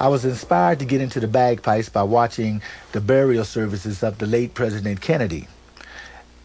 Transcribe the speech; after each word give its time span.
I 0.00 0.08
was 0.08 0.24
inspired 0.24 0.78
to 0.78 0.86
get 0.86 1.02
into 1.02 1.20
the 1.20 1.28
bagpipes 1.28 1.90
by 1.90 2.04
watching 2.04 2.62
the 2.92 3.02
burial 3.02 3.44
services 3.44 4.02
of 4.02 4.16
the 4.16 4.24
late 4.24 4.54
President 4.54 5.02
Kennedy. 5.02 5.46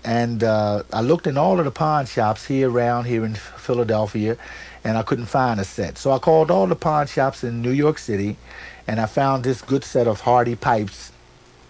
And 0.04 0.44
uh, 0.44 0.84
I 0.92 1.00
looked 1.00 1.26
in 1.26 1.38
all 1.38 1.58
of 1.58 1.64
the 1.64 1.72
pawn 1.72 2.06
shops 2.06 2.46
here 2.46 2.70
around 2.70 3.06
here 3.06 3.24
in 3.24 3.36
Philadelphia, 3.36 4.36
and 4.84 4.98
I 4.98 5.04
couldn't 5.04 5.28
find 5.28 5.62
a 5.62 5.64
set. 5.64 5.98
So 5.98 6.12
I 6.12 6.20
called 6.20 6.52
all 6.52 6.68
the 6.68 6.76
pawn 6.76 7.08
shops 7.08 7.46
in 7.46 7.62
New 7.62 7.72
York 7.72 7.98
City, 7.98 8.36
and 8.88 9.00
I 9.00 9.06
found 9.06 9.46
this 9.46 9.62
good 9.62 9.86
set 9.86 10.06
of 10.06 10.22
Hardie 10.22 10.60
pipes. 10.60 11.14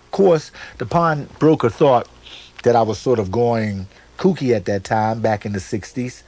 Of 0.06 0.12
course, 0.12 0.52
the 0.80 0.88
pawnbroker 0.88 1.70
thought 1.70 2.10
that 2.64 2.76
I 2.76 2.82
was 2.82 2.98
sort 2.98 3.20
of 3.20 3.32
going 3.32 3.86
kooky 4.18 4.56
at 4.56 4.66
that 4.66 4.84
time, 4.84 5.22
back 5.22 5.46
in 5.46 5.54
the 5.54 5.60
60s. 5.60 6.24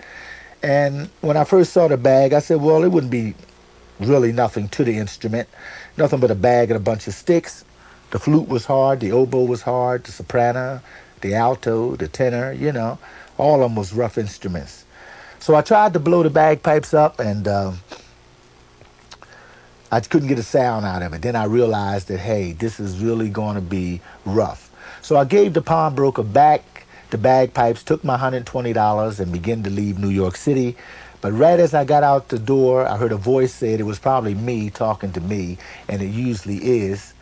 And 0.61 1.09
when 1.21 1.35
I 1.35 1.45
first 1.45 1.73
saw 1.73 1.87
the 1.87 1.97
bag, 1.97 2.33
I 2.33 2.39
said, 2.39 2.61
well, 2.61 2.83
it 2.83 2.91
wouldn't 2.91 3.11
be 3.11 3.33
really 3.99 4.31
nothing 4.31 4.67
to 4.69 4.83
the 4.83 4.97
instrument, 4.97 5.47
nothing 5.97 6.19
but 6.19 6.31
a 6.31 6.35
bag 6.35 6.69
and 6.69 6.77
a 6.77 6.81
bunch 6.81 7.07
of 7.07 7.13
sticks. 7.13 7.65
The 8.11 8.19
flute 8.19 8.47
was 8.47 8.65
hard, 8.65 8.99
the 8.99 9.11
oboe 9.11 9.45
was 9.45 9.61
hard, 9.63 10.03
the 10.05 10.11
soprano, 10.11 10.81
the 11.21 11.33
alto, 11.35 11.95
the 11.95 12.07
tenor, 12.07 12.53
you 12.53 12.71
know, 12.71 12.99
all 13.37 13.55
of 13.55 13.69
them 13.69 13.75
was 13.75 13.93
rough 13.93 14.17
instruments. 14.17 14.85
So 15.39 15.55
I 15.55 15.61
tried 15.61 15.93
to 15.93 15.99
blow 15.99 16.23
the 16.23 16.29
bagpipes 16.29 16.93
up 16.93 17.19
and 17.19 17.47
um, 17.47 17.79
I 19.91 19.99
couldn't 19.99 20.27
get 20.27 20.39
a 20.39 20.43
sound 20.43 20.85
out 20.85 21.01
of 21.01 21.13
it. 21.13 21.21
Then 21.21 21.35
I 21.35 21.45
realized 21.45 22.07
that, 22.07 22.19
hey, 22.19 22.53
this 22.53 22.79
is 22.79 22.99
really 22.99 23.29
going 23.29 23.55
to 23.55 23.61
be 23.61 24.01
rough. 24.25 24.71
So 25.01 25.17
I 25.17 25.25
gave 25.25 25.53
the 25.53 25.61
pawnbroker 25.61 26.23
back 26.23 26.77
the 27.09 27.17
bagpipes, 27.17 27.83
took 27.83 28.03
my 28.03 28.17
$120 28.17 29.19
and 29.19 29.31
began 29.31 29.63
to 29.63 29.69
leave 29.69 29.97
New 29.97 30.09
York 30.09 30.35
City 30.35 30.75
but 31.21 31.31
right 31.33 31.59
as 31.59 31.73
I 31.73 31.85
got 31.85 32.03
out 32.03 32.29
the 32.29 32.39
door, 32.39 32.87
I 32.87 32.97
heard 32.97 33.11
a 33.11 33.17
voice 33.17 33.53
said 33.53 33.79
it 33.79 33.83
was 33.83 33.99
probably 33.99 34.35
me 34.35 34.69
talking 34.69 35.11
to 35.13 35.21
me, 35.21 35.57
and 35.87 36.01
it 36.01 36.09
usually 36.09 36.57
is. 36.57 37.13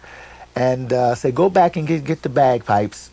And 0.55 0.91
uh, 0.93 1.15
said, 1.15 1.35
go 1.35 1.49
back 1.49 1.75
and 1.75 1.87
get, 1.87 2.03
get 2.03 2.21
the 2.21 2.29
bagpipes. 2.29 3.09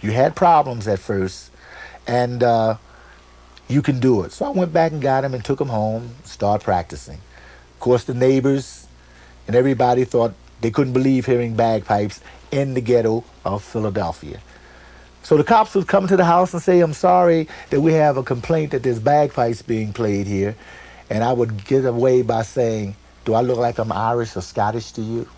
You 0.00 0.12
had 0.12 0.36
problems 0.36 0.86
at 0.86 0.98
first, 0.98 1.50
and 2.06 2.42
uh, 2.42 2.76
you 3.68 3.82
can 3.82 4.00
do 4.00 4.22
it. 4.22 4.32
So 4.32 4.46
I 4.46 4.50
went 4.50 4.72
back 4.72 4.92
and 4.92 5.00
got 5.00 5.22
them 5.22 5.34
and 5.34 5.44
took 5.44 5.58
them 5.58 5.68
home, 5.68 6.14
started 6.24 6.64
practicing. 6.64 7.18
Of 7.74 7.80
course, 7.80 8.04
the 8.04 8.14
neighbors 8.14 8.86
and 9.46 9.56
everybody 9.56 10.04
thought 10.04 10.34
they 10.60 10.70
couldn't 10.70 10.92
believe 10.92 11.26
hearing 11.26 11.54
bagpipes 11.54 12.20
in 12.50 12.74
the 12.74 12.80
ghetto 12.80 13.24
of 13.44 13.64
Philadelphia. 13.64 14.40
So 15.28 15.36
the 15.36 15.44
cops 15.44 15.74
would 15.74 15.86
come 15.86 16.06
to 16.06 16.16
the 16.16 16.24
house 16.24 16.54
and 16.54 16.62
say, 16.62 16.80
I'm 16.80 16.94
sorry 16.94 17.48
that 17.68 17.82
we 17.82 17.92
have 17.92 18.16
a 18.16 18.22
complaint 18.22 18.70
that 18.70 18.82
there's 18.82 18.98
bagpipes 18.98 19.60
being 19.60 19.92
played 19.92 20.26
here. 20.26 20.56
And 21.10 21.22
I 21.22 21.34
would 21.34 21.66
get 21.66 21.84
away 21.84 22.22
by 22.22 22.40
saying, 22.40 22.96
do 23.26 23.34
I 23.34 23.42
look 23.42 23.58
like 23.58 23.76
I'm 23.76 23.92
Irish 23.92 24.34
or 24.38 24.40
Scottish 24.40 24.92
to 24.92 25.02
you? 25.02 25.28